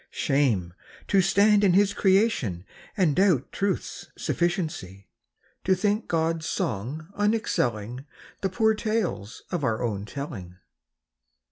Shame! 0.09 0.73
to 1.09 1.21
stand 1.21 1.63
in 1.63 1.73
His 1.73 1.93
creation 1.93 2.65
And 2.97 3.15
doubt 3.15 3.51
Truth's 3.51 4.07
sufficiency! 4.17 5.09
To 5.65 5.75
think 5.75 6.07
God's 6.07 6.47
song 6.47 7.09
unexcelling 7.15 8.07
The 8.41 8.49
poor 8.49 8.73
tales 8.73 9.43
of 9.51 9.63
our 9.63 9.83
own 9.83 10.05
telling. 10.05 10.57